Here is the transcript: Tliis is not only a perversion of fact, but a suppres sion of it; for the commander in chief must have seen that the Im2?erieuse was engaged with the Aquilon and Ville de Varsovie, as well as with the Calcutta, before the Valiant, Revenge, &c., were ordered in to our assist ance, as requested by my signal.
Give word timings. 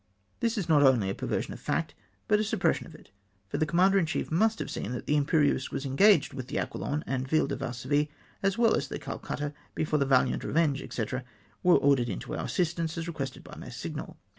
Tliis 0.41 0.57
is 0.57 0.67
not 0.67 0.81
only 0.81 1.11
a 1.11 1.13
perversion 1.13 1.53
of 1.53 1.59
fact, 1.59 1.93
but 2.27 2.39
a 2.39 2.41
suppres 2.41 2.73
sion 2.73 2.87
of 2.87 2.95
it; 2.95 3.11
for 3.47 3.59
the 3.59 3.67
commander 3.67 3.99
in 3.99 4.07
chief 4.07 4.31
must 4.31 4.57
have 4.57 4.71
seen 4.71 4.93
that 4.93 5.05
the 5.05 5.13
Im2?erieuse 5.13 5.69
was 5.69 5.85
engaged 5.85 6.33
with 6.33 6.47
the 6.47 6.55
Aquilon 6.57 7.03
and 7.05 7.27
Ville 7.27 7.45
de 7.45 7.55
Varsovie, 7.55 8.09
as 8.41 8.57
well 8.57 8.73
as 8.75 8.89
with 8.89 8.99
the 8.99 9.05
Calcutta, 9.05 9.53
before 9.75 9.99
the 9.99 10.05
Valiant, 10.07 10.43
Revenge, 10.43 10.83
&c., 10.91 11.05
were 11.61 11.77
ordered 11.77 12.09
in 12.09 12.17
to 12.17 12.35
our 12.35 12.45
assist 12.45 12.79
ance, 12.79 12.97
as 12.97 13.07
requested 13.07 13.43
by 13.43 13.55
my 13.57 13.69
signal. 13.69 14.17